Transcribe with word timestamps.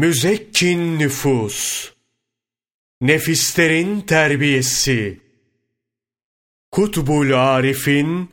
Müzekkin 0.00 0.98
nüfus, 0.98 1.90
nefislerin 3.00 4.00
terbiyesi, 4.00 5.20
Kutbul 6.70 7.32
Arif'in 7.32 8.30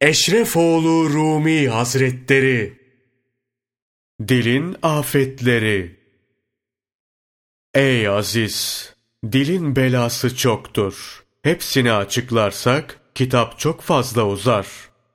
Eşrefoğlu 0.00 1.10
Rumi 1.10 1.68
Hazretleri, 1.68 2.78
Dilin 4.28 4.76
afetleri, 4.82 5.96
Ey 7.74 8.08
aziz! 8.08 8.88
Dilin 9.32 9.76
belası 9.76 10.36
çoktur. 10.36 11.24
Hepsini 11.42 11.92
açıklarsak 11.92 13.00
kitap 13.14 13.58
çok 13.58 13.80
fazla 13.80 14.26
uzar. 14.26 14.66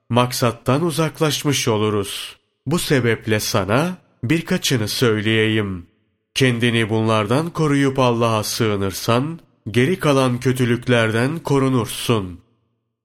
Maksattan 0.08 0.84
uzaklaşmış 0.84 1.68
oluruz. 1.68 2.36
Bu 2.66 2.78
sebeple 2.78 3.40
sana 3.40 3.96
birkaçını 4.24 4.88
söyleyeyim. 4.88 5.93
Kendini 6.34 6.90
bunlardan 6.90 7.50
koruyup 7.50 7.98
Allah'a 7.98 8.44
sığınırsan, 8.44 9.40
geri 9.70 9.98
kalan 9.98 10.40
kötülüklerden 10.40 11.38
korunursun. 11.38 12.40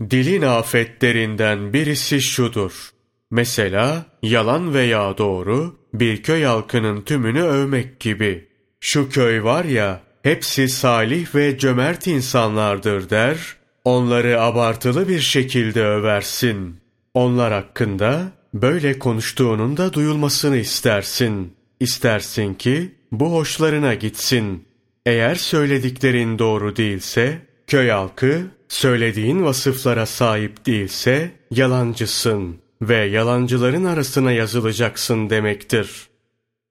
Dilin 0.09 0.41
afetlerinden 0.41 1.73
birisi 1.73 2.21
şudur. 2.21 2.89
Mesela 3.31 4.05
yalan 4.23 4.73
veya 4.73 5.17
doğru 5.17 5.75
bir 5.93 6.23
köy 6.23 6.43
halkının 6.43 7.01
tümünü 7.01 7.41
övmek 7.41 7.99
gibi. 7.99 8.47
Şu 8.79 9.09
köy 9.09 9.43
var 9.43 9.65
ya, 9.65 10.01
hepsi 10.23 10.69
salih 10.69 11.35
ve 11.35 11.57
cömert 11.57 12.07
insanlardır 12.07 13.09
der, 13.09 13.55
onları 13.85 14.41
abartılı 14.41 15.07
bir 15.07 15.19
şekilde 15.19 15.83
översin. 15.83 16.79
Onlar 17.13 17.53
hakkında 17.53 18.31
böyle 18.53 18.99
konuştuğunun 18.99 19.77
da 19.77 19.93
duyulmasını 19.93 20.57
istersin. 20.57 21.53
İstersin 21.79 22.53
ki 22.53 22.98
bu 23.11 23.33
hoşlarına 23.33 23.93
gitsin. 23.93 24.65
Eğer 25.05 25.35
söylediklerin 25.35 26.39
doğru 26.39 26.75
değilse, 26.75 27.41
köy 27.67 27.89
halkı 27.89 28.41
söylediğin 28.67 29.43
vasıflara 29.43 30.05
sahip 30.05 30.65
değilse 30.65 31.31
yalancısın 31.51 32.57
ve 32.81 32.95
yalancıların 32.95 33.85
arasına 33.85 34.31
yazılacaksın 34.31 35.29
demektir. 35.29 36.07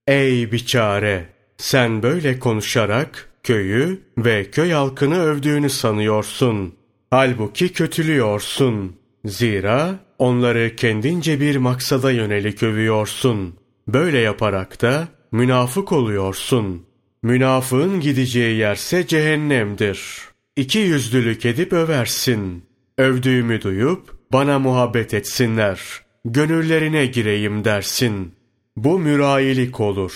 Ey 0.06 0.52
biçare! 0.52 1.28
Sen 1.56 2.02
böyle 2.02 2.38
konuşarak 2.38 3.28
köyü 3.42 4.00
ve 4.18 4.50
köy 4.50 4.70
halkını 4.70 5.20
övdüğünü 5.20 5.70
sanıyorsun. 5.70 6.74
Halbuki 7.10 7.72
kötülüyorsun. 7.72 8.96
Zira 9.24 9.94
onları 10.18 10.76
kendince 10.76 11.40
bir 11.40 11.56
maksada 11.56 12.10
yönelik 12.10 12.62
övüyorsun. 12.62 13.54
Böyle 13.88 14.18
yaparak 14.18 14.82
da 14.82 15.08
münafık 15.32 15.92
oluyorsun. 15.92 16.86
Münafığın 17.22 18.00
gideceği 18.00 18.58
yerse 18.58 19.06
cehennemdir. 19.06 20.18
İki 20.56 20.78
yüzlülük 20.78 21.46
edip 21.46 21.72
översin. 21.72 22.64
Övdüğümü 22.98 23.62
duyup 23.62 24.18
bana 24.32 24.58
muhabbet 24.58 25.14
etsinler. 25.14 25.80
Gönüllerine 26.24 27.06
gireyim 27.06 27.64
dersin. 27.64 28.34
Bu 28.76 28.98
mürayilik 28.98 29.80
olur. 29.80 30.12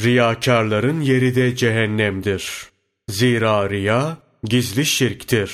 Riyakarların 0.00 1.00
yeri 1.00 1.34
de 1.34 1.56
cehennemdir. 1.56 2.62
Zira 3.08 3.70
riya 3.70 4.18
gizli 4.44 4.86
şirktir. 4.86 5.50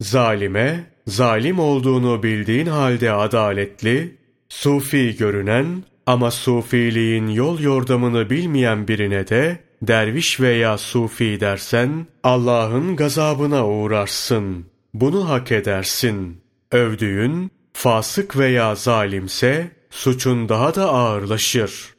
Zalime, 0.00 0.84
zalim 1.06 1.58
olduğunu 1.58 2.22
bildiğin 2.22 2.66
halde 2.66 3.12
adaletli, 3.12 4.16
sufi 4.48 5.16
görünen 5.16 5.84
ama 6.10 6.30
sufiliğin 6.30 7.28
yol 7.28 7.60
yordamını 7.60 8.30
bilmeyen 8.30 8.88
birine 8.88 9.28
de 9.28 9.58
derviş 9.82 10.40
veya 10.40 10.78
sufi 10.78 11.40
dersen 11.40 12.06
Allah'ın 12.22 12.96
gazabına 12.96 13.66
uğrarsın. 13.66 14.66
Bunu 14.94 15.28
hak 15.28 15.52
edersin. 15.52 16.40
Övdüğün 16.72 17.50
fasık 17.72 18.36
veya 18.36 18.74
zalimse 18.74 19.70
suçun 19.90 20.48
daha 20.48 20.74
da 20.74 20.88
ağırlaşır. 20.88 21.94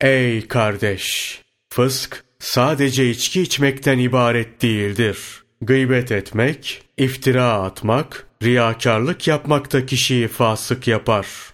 Ey 0.00 0.48
kardeş! 0.48 1.40
Fısk 1.72 2.24
sadece 2.38 3.10
içki 3.10 3.42
içmekten 3.42 3.98
ibaret 3.98 4.62
değildir. 4.62 5.18
Gıybet 5.60 6.12
etmek, 6.12 6.82
iftira 6.96 7.52
atmak, 7.52 8.26
riyakarlık 8.42 9.28
yapmak 9.28 9.72
da 9.72 9.86
kişiyi 9.86 10.28
fasık 10.28 10.88
yapar. 10.88 11.51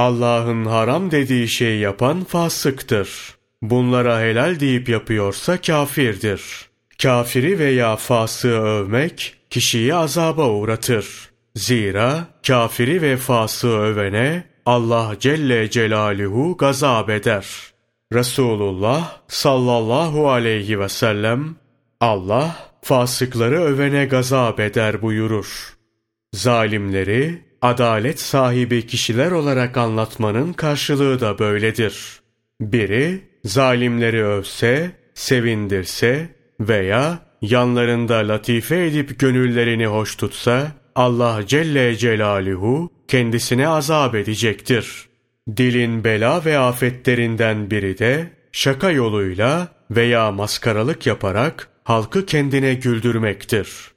Allah'ın 0.00 0.64
haram 0.64 1.10
dediği 1.10 1.48
şeyi 1.48 1.80
yapan 1.80 2.24
fasıktır. 2.24 3.08
Bunlara 3.62 4.20
helal 4.20 4.60
deyip 4.60 4.88
yapıyorsa 4.88 5.60
kafirdir. 5.60 6.42
Kafiri 7.02 7.58
veya 7.58 7.96
fasığı 7.96 8.60
övmek 8.60 9.34
kişiyi 9.50 9.94
azaba 9.94 10.48
uğratır. 10.48 11.30
Zira 11.54 12.26
kafiri 12.46 13.02
ve 13.02 13.16
fasığı 13.16 13.68
övene 13.68 14.44
Allah 14.66 15.14
Celle 15.20 15.70
Celaluhu 15.70 16.56
gazap 16.56 17.10
eder.'' 17.10 17.70
Resulullah 18.12 19.20
sallallahu 19.28 20.30
aleyhi 20.30 20.80
ve 20.80 20.88
sellem 20.88 21.56
Allah 22.00 22.56
fasıkları 22.82 23.60
övene 23.60 24.04
gazap 24.04 24.60
eder 24.60 25.02
buyurur. 25.02 25.76
Zalimleri 26.34 27.49
adalet 27.62 28.20
sahibi 28.20 28.86
kişiler 28.86 29.30
olarak 29.30 29.76
anlatmanın 29.76 30.52
karşılığı 30.52 31.20
da 31.20 31.38
böyledir. 31.38 32.20
Biri 32.60 33.20
zalimleri 33.44 34.24
övse, 34.24 34.90
sevindirse 35.14 36.36
veya 36.60 37.18
yanlarında 37.42 38.14
latife 38.14 38.86
edip 38.86 39.18
gönüllerini 39.18 39.86
hoş 39.86 40.16
tutsa 40.16 40.72
Allah 40.94 41.40
Celle 41.46 41.96
Celaluhu 41.96 42.90
kendisine 43.08 43.68
azap 43.68 44.14
edecektir.'' 44.14 45.10
Dilin 45.56 46.04
bela 46.04 46.44
ve 46.44 46.58
afetlerinden 46.58 47.70
biri 47.70 47.98
de 47.98 48.30
şaka 48.52 48.90
yoluyla 48.90 49.68
veya 49.90 50.32
maskaralık 50.32 51.06
yaparak 51.06 51.68
halkı 51.84 52.26
kendine 52.26 52.74
güldürmektir. 52.74 53.90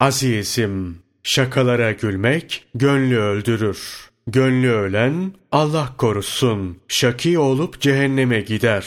Azizim, 0.00 1.02
şakalara 1.22 1.92
gülmek 1.92 2.64
gönlü 2.74 3.18
öldürür. 3.18 4.10
Gönlü 4.26 4.70
ölen 4.70 5.32
Allah 5.52 5.94
korusun, 5.98 6.78
şaki 6.88 7.38
olup 7.38 7.80
cehenneme 7.80 8.40
gider. 8.40 8.86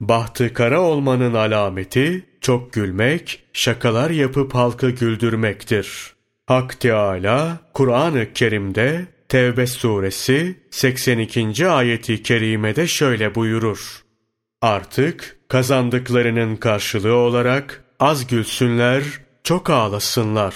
Bahtı 0.00 0.54
kara 0.54 0.80
olmanın 0.80 1.34
alameti 1.34 2.24
çok 2.40 2.72
gülmek, 2.72 3.42
şakalar 3.52 4.10
yapıp 4.10 4.54
halkı 4.54 4.90
güldürmektir. 4.90 6.12
Hak 6.46 6.80
Teâlâ 6.80 7.58
Kur'an-ı 7.74 8.32
Kerim'de 8.34 9.06
Tevbe 9.28 9.66
suresi 9.66 10.60
82. 10.70 11.68
ayeti 11.68 12.22
kerimede 12.22 12.86
şöyle 12.86 13.34
buyurur. 13.34 14.02
Artık 14.62 15.36
kazandıklarının 15.48 16.56
karşılığı 16.56 17.14
olarak 17.14 17.84
az 18.00 18.26
gülsünler, 18.26 19.02
çok 19.44 19.70
ağlasınlar. 19.70 20.54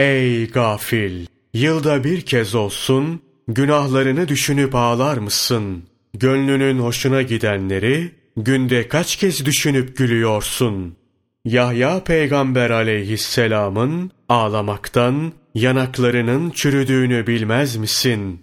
Ey 0.00 0.46
gafil! 0.46 1.26
Yılda 1.54 2.04
bir 2.04 2.20
kez 2.20 2.54
olsun 2.54 3.20
günahlarını 3.48 4.28
düşünüp 4.28 4.74
ağlar 4.74 5.16
mısın? 5.16 5.82
Gönlünün 6.14 6.78
hoşuna 6.78 7.22
gidenleri 7.22 8.10
günde 8.36 8.88
kaç 8.88 9.16
kez 9.16 9.46
düşünüp 9.46 9.96
gülüyorsun? 9.96 10.96
Yahya 11.44 12.04
peygamber 12.04 12.70
aleyhisselamın 12.70 14.10
ağlamaktan 14.28 15.32
yanaklarının 15.54 16.50
çürüdüğünü 16.50 17.26
bilmez 17.26 17.76
misin? 17.76 18.42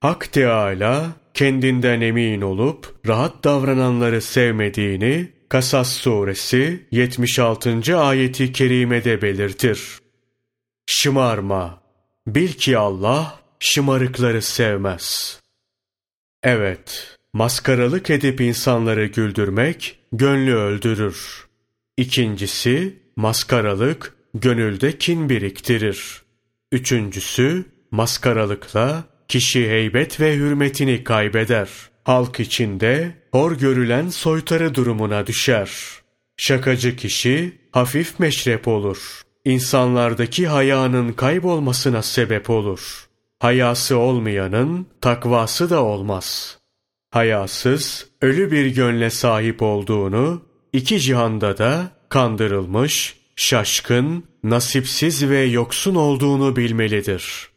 Hak 0.00 0.32
Teâlâ 0.32 1.06
kendinden 1.34 2.00
emin 2.00 2.40
olup 2.40 2.94
rahat 3.06 3.44
davrananları 3.44 4.22
sevmediğini 4.22 5.28
Kasas 5.48 5.92
suresi 5.92 6.86
76. 6.90 7.98
ayeti 7.98 8.52
kerimede 8.52 9.22
belirtir. 9.22 10.05
Şımarma. 10.86 11.82
Bil 12.26 12.52
ki 12.52 12.78
Allah 12.78 13.40
şımarıkları 13.60 14.42
sevmez. 14.42 15.40
Evet, 16.42 17.16
maskaralık 17.32 18.10
edip 18.10 18.40
insanları 18.40 19.06
güldürmek 19.06 19.98
gönlü 20.12 20.54
öldürür. 20.54 21.46
İkincisi, 21.96 22.96
maskaralık 23.16 24.14
gönülde 24.34 24.98
kin 24.98 25.28
biriktirir. 25.28 26.22
Üçüncüsü, 26.72 27.64
maskaralıkla 27.90 29.04
kişi 29.28 29.70
heybet 29.70 30.20
ve 30.20 30.34
hürmetini 30.34 31.04
kaybeder. 31.04 31.68
Halk 32.04 32.40
içinde 32.40 33.12
hor 33.32 33.52
görülen 33.52 34.08
soytarı 34.08 34.74
durumuna 34.74 35.26
düşer. 35.26 35.70
Şakacı 36.36 36.96
kişi 36.96 37.58
hafif 37.72 38.18
meşrep 38.18 38.68
olur. 38.68 39.25
İnsanlardaki 39.46 40.46
hayanın 40.46 41.12
kaybolmasına 41.12 42.02
sebep 42.02 42.50
olur. 42.50 43.08
Hayası 43.38 43.98
olmayanın 43.98 44.86
takvası 45.00 45.70
da 45.70 45.82
olmaz. 45.84 46.58
hayasız, 47.10 48.06
ölü 48.22 48.50
bir 48.50 48.66
gönle 48.66 49.10
sahip 49.10 49.62
olduğunu, 49.62 50.42
iki 50.72 51.00
cihanda 51.00 51.58
da 51.58 51.90
kandırılmış, 52.08 53.16
şaşkın, 53.36 54.24
nasipsiz 54.44 55.28
ve 55.30 55.40
yoksun 55.40 55.94
olduğunu 55.94 56.56
bilmelidir. 56.56 57.48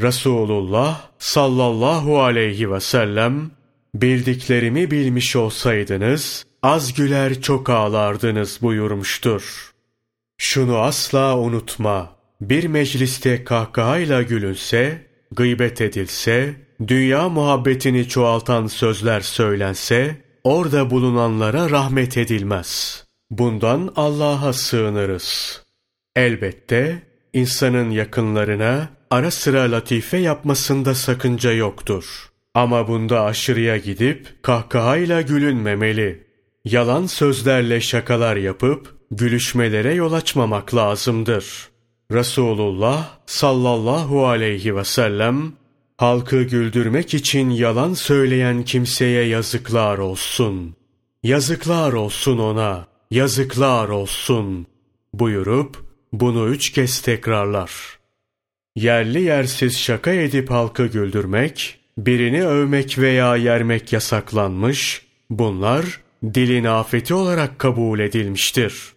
Resulullah 0.00 1.10
sallallahu 1.18 2.22
aleyhi 2.22 2.72
ve 2.72 2.80
sellem, 2.80 3.50
bildiklerimi 3.94 4.90
bilmiş 4.90 5.36
olsaydınız, 5.36 6.46
az 6.62 6.94
güler 6.94 7.42
çok 7.42 7.70
ağlardınız 7.70 8.58
buyurmuştur. 8.62 9.75
Şunu 10.38 10.78
asla 10.78 11.38
unutma, 11.38 12.16
bir 12.40 12.64
mecliste 12.64 13.44
kahkahayla 13.44 14.22
gülünse, 14.22 15.06
gıybet 15.32 15.80
edilse, 15.80 16.54
dünya 16.88 17.28
muhabbetini 17.28 18.08
çoğaltan 18.08 18.66
sözler 18.66 19.20
söylense, 19.20 20.16
orada 20.44 20.90
bulunanlara 20.90 21.70
rahmet 21.70 22.16
edilmez. 22.16 23.04
Bundan 23.30 23.92
Allah'a 23.96 24.52
sığınırız. 24.52 25.62
Elbette 26.16 27.02
insanın 27.32 27.90
yakınlarına 27.90 28.88
ara 29.10 29.30
sıra 29.30 29.60
latife 29.60 30.16
yapmasında 30.16 30.94
sakınca 30.94 31.52
yoktur. 31.52 32.30
Ama 32.54 32.88
bunda 32.88 33.24
aşırıya 33.24 33.76
gidip 33.76 34.42
kahkahayla 34.42 35.20
gülünmemeli. 35.20 36.26
Yalan 36.64 37.06
sözlerle 37.06 37.80
şakalar 37.80 38.36
yapıp 38.36 38.95
gülüşmelere 39.10 39.94
yol 39.94 40.12
açmamak 40.12 40.74
lazımdır. 40.74 41.68
Resulullah 42.12 43.18
sallallahu 43.26 44.26
aleyhi 44.26 44.76
ve 44.76 44.84
sellem 44.84 45.52
halkı 45.96 46.42
güldürmek 46.42 47.14
için 47.14 47.50
yalan 47.50 47.94
söyleyen 47.94 48.62
kimseye 48.62 49.24
yazıklar 49.24 49.98
olsun. 49.98 50.76
Yazıklar 51.22 51.92
olsun 51.92 52.38
ona, 52.38 52.86
yazıklar 53.10 53.88
olsun 53.88 54.66
buyurup 55.14 55.84
bunu 56.12 56.48
üç 56.48 56.72
kez 56.72 57.00
tekrarlar. 57.00 57.70
Yerli 58.76 59.22
yersiz 59.22 59.78
şaka 59.78 60.12
edip 60.12 60.50
halkı 60.50 60.86
güldürmek, 60.86 61.78
birini 61.98 62.46
övmek 62.46 62.98
veya 62.98 63.36
yermek 63.36 63.92
yasaklanmış, 63.92 65.06
bunlar 65.30 66.00
dilin 66.34 66.64
afeti 66.64 67.14
olarak 67.14 67.58
kabul 67.58 67.98
edilmiştir. 67.98 68.95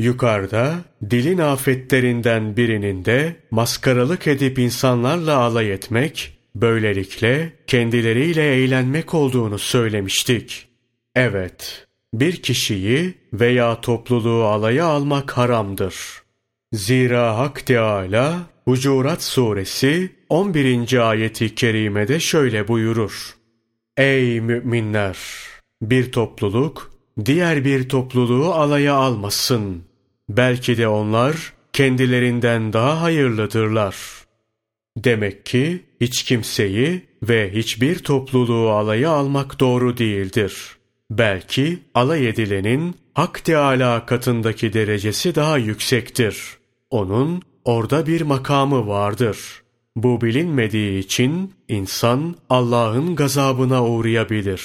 Yukarıda 0.00 0.74
dilin 1.10 1.38
afetlerinden 1.38 2.56
birinin 2.56 3.04
de 3.04 3.36
maskaralık 3.50 4.26
edip 4.26 4.58
insanlarla 4.58 5.36
alay 5.36 5.72
etmek, 5.72 6.38
böylelikle 6.54 7.52
kendileriyle 7.66 8.54
eğlenmek 8.54 9.14
olduğunu 9.14 9.58
söylemiştik. 9.58 10.68
Evet, 11.14 11.86
bir 12.14 12.42
kişiyi 12.42 13.14
veya 13.32 13.80
topluluğu 13.80 14.44
alaya 14.44 14.84
almak 14.84 15.30
haramdır. 15.30 15.94
Zira 16.72 17.38
Hak 17.38 17.66
Teâlâ 17.66 18.38
Hucurat 18.64 19.22
Suresi 19.22 20.12
11. 20.28 21.08
ayeti 21.10 21.54
kerimede 21.54 22.20
şöyle 22.20 22.68
buyurur. 22.68 23.36
Ey 23.96 24.40
müminler! 24.40 25.18
Bir 25.82 26.12
topluluk 26.12 26.90
diğer 27.24 27.64
bir 27.64 27.88
topluluğu 27.88 28.54
alaya 28.54 28.94
almasın. 28.94 29.89
Belki 30.36 30.78
de 30.78 30.88
onlar 30.88 31.52
kendilerinden 31.72 32.72
daha 32.72 33.02
hayırlıdırlar. 33.02 33.96
Demek 34.96 35.46
ki 35.46 35.84
hiç 36.00 36.22
kimseyi 36.22 37.02
ve 37.22 37.50
hiçbir 37.54 37.98
topluluğu 37.98 38.70
alaya 38.70 39.10
almak 39.10 39.60
doğru 39.60 39.96
değildir. 39.96 40.76
Belki 41.10 41.78
alay 41.94 42.28
edilenin 42.28 42.94
Hak 43.14 43.44
Teâlâ 43.44 44.06
katındaki 44.06 44.72
derecesi 44.72 45.34
daha 45.34 45.58
yüksektir. 45.58 46.38
Onun 46.90 47.42
orada 47.64 48.06
bir 48.06 48.20
makamı 48.20 48.86
vardır. 48.86 49.62
Bu 49.96 50.20
bilinmediği 50.20 50.98
için 50.98 51.52
insan 51.68 52.36
Allah'ın 52.50 53.16
gazabına 53.16 53.84
uğrayabilir. 53.84 54.62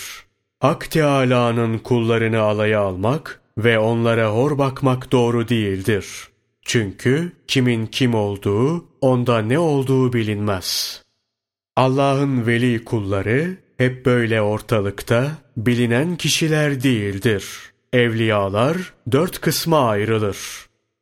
Hak 0.60 0.92
Teâlâ'nın 0.92 1.78
kullarını 1.78 2.40
alaya 2.40 2.82
almak 2.82 3.42
ve 3.58 3.80
onlara 3.80 4.32
hor 4.32 4.58
bakmak 4.58 5.12
doğru 5.12 5.50
değildir. 5.50 6.28
Çünkü 6.62 7.32
kimin 7.48 7.86
kim 7.86 8.14
olduğu, 8.14 8.86
onda 9.02 9.42
ne 9.42 9.60
olduğu 9.60 10.14
bilinmez. 10.14 11.02
Allah'ın 11.76 12.48
veli 12.48 12.84
kulları 12.86 13.58
hep 13.78 14.06
böyle 14.06 14.42
ortalıkta 14.42 15.32
bilinen 15.58 16.16
kişiler 16.16 16.84
değildir. 16.84 17.46
Evliyalar 17.94 18.94
dört 19.12 19.42
kısma 19.42 19.90
ayrılır. 19.90 20.38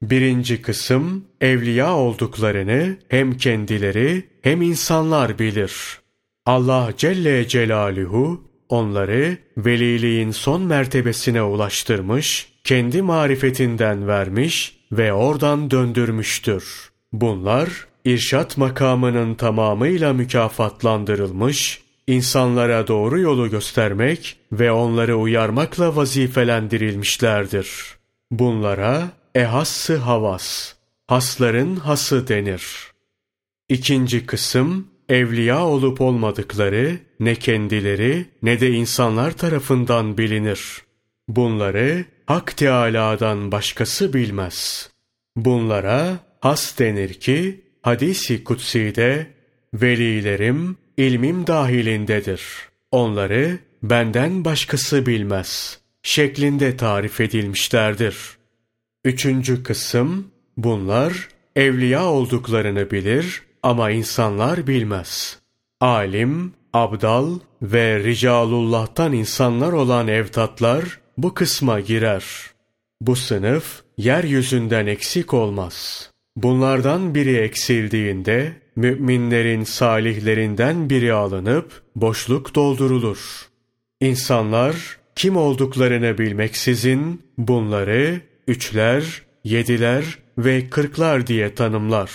Birinci 0.01 0.61
kısım 0.61 1.25
evliya 1.41 1.95
olduklarını 1.95 2.97
hem 3.09 3.37
kendileri 3.37 4.29
hem 4.41 4.61
insanlar 4.61 5.39
bilir. 5.39 5.99
Allah 6.45 6.93
Celle 6.97 7.47
Celaluhu 7.47 8.52
onları 8.73 9.37
veliliğin 9.57 10.31
son 10.31 10.61
mertebesine 10.61 11.41
ulaştırmış, 11.41 12.47
kendi 12.63 13.01
marifetinden 13.01 14.07
vermiş 14.07 14.77
ve 14.91 15.13
oradan 15.13 15.71
döndürmüştür. 15.71 16.91
Bunlar 17.11 17.69
irşat 18.05 18.57
makamının 18.57 19.35
tamamıyla 19.35 20.13
mükafatlandırılmış, 20.13 21.83
insanlara 22.07 22.87
doğru 22.87 23.19
yolu 23.19 23.49
göstermek 23.49 24.37
ve 24.51 24.71
onları 24.71 25.17
uyarmakla 25.17 25.95
vazifelendirilmişlerdir. 25.95 27.69
Bunlara 28.31 29.09
ehassı 29.35 29.97
havas, 29.97 30.73
hasların 31.07 31.75
hası 31.75 32.27
denir. 32.27 32.65
İkinci 33.69 34.25
kısım, 34.25 34.87
evliya 35.09 35.65
olup 35.65 36.01
olmadıkları 36.01 36.97
ne 37.19 37.35
kendileri 37.35 38.25
ne 38.41 38.59
de 38.59 38.71
insanlar 38.71 39.37
tarafından 39.37 40.17
bilinir. 40.17 40.81
Bunları 41.27 42.05
Hak 42.25 42.57
Teâlâ'dan 42.57 43.51
başkası 43.51 44.13
bilmez. 44.13 44.89
Bunlara 45.35 46.19
has 46.39 46.79
denir 46.79 47.13
ki, 47.13 47.61
hadisi 47.81 48.43
kutsi'de, 48.43 49.27
velilerim 49.73 50.77
ilmim 50.97 51.47
dahilindedir. 51.47 52.41
Onları 52.91 53.59
benden 53.83 54.45
başkası 54.45 55.05
bilmez. 55.05 55.79
Şeklinde 56.03 56.77
tarif 56.77 57.21
edilmişlerdir. 57.21 58.17
Üçüncü 59.05 59.63
kısım, 59.63 60.27
bunlar 60.57 61.29
evliya 61.55 62.05
olduklarını 62.05 62.91
bilir 62.91 63.43
ama 63.63 63.91
insanlar 63.91 64.67
bilmez. 64.67 65.39
Alim, 65.81 66.53
abdal 66.73 67.39
ve 67.61 68.03
ricalullah'tan 68.03 69.13
insanlar 69.13 69.73
olan 69.73 70.07
evtatlar 70.07 70.99
bu 71.17 71.33
kısma 71.33 71.79
girer. 71.79 72.25
Bu 73.01 73.15
sınıf 73.15 73.81
yeryüzünden 73.97 74.87
eksik 74.87 75.33
olmaz. 75.33 76.09
Bunlardan 76.35 77.15
biri 77.15 77.35
eksildiğinde 77.37 78.53
müminlerin 78.75 79.63
salihlerinden 79.63 80.89
biri 80.89 81.13
alınıp 81.13 81.81
boşluk 81.95 82.55
doldurulur. 82.55 83.49
İnsanlar 84.01 84.97
kim 85.15 85.37
olduklarını 85.37 86.17
bilmeksizin 86.17 87.21
bunları 87.37 88.21
üçler, 88.47 89.21
yediler 89.43 90.19
ve 90.37 90.69
kırklar 90.69 91.27
diye 91.27 91.55
tanımlar. 91.55 92.11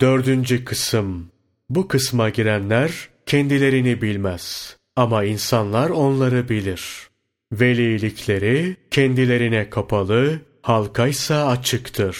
Dördüncü 0.00 0.64
kısım 0.64 1.30
Bu 1.68 1.88
kısma 1.88 2.28
girenler 2.28 3.08
kendilerini 3.26 4.02
bilmez 4.02 4.76
ama 4.96 5.24
insanlar 5.24 5.90
onları 5.90 6.48
bilir. 6.48 7.08
Velilikleri 7.52 8.76
kendilerine 8.90 9.70
kapalı, 9.70 10.40
halkaysa 10.62 11.46
açıktır. 11.46 12.18